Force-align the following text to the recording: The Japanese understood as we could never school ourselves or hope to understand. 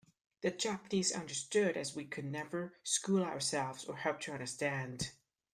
The 0.41 0.49
Japanese 0.49 1.11
understood 1.11 1.77
as 1.77 1.95
we 1.95 2.05
could 2.05 2.25
never 2.25 2.73
school 2.81 3.21
ourselves 3.21 3.85
or 3.85 3.97
hope 3.97 4.19
to 4.21 4.31
understand. 4.31 5.11